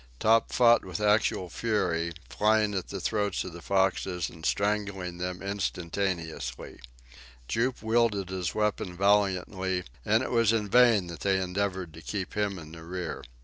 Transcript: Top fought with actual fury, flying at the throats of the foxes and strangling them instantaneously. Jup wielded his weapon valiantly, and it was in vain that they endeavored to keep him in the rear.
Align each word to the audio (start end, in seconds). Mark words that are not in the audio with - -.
Top 0.19 0.51
fought 0.51 0.83
with 0.83 0.99
actual 0.99 1.47
fury, 1.47 2.11
flying 2.27 2.73
at 2.73 2.87
the 2.87 2.99
throats 2.99 3.43
of 3.43 3.53
the 3.53 3.61
foxes 3.61 4.31
and 4.31 4.43
strangling 4.47 5.19
them 5.19 5.43
instantaneously. 5.43 6.79
Jup 7.47 7.83
wielded 7.83 8.29
his 8.29 8.55
weapon 8.55 8.97
valiantly, 8.97 9.83
and 10.03 10.23
it 10.23 10.31
was 10.31 10.51
in 10.51 10.67
vain 10.69 11.05
that 11.05 11.19
they 11.19 11.39
endeavored 11.39 11.93
to 11.93 12.01
keep 12.01 12.33
him 12.33 12.57
in 12.57 12.71
the 12.71 12.83
rear. 12.83 13.21